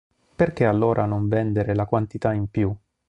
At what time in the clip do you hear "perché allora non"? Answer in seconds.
0.35-1.27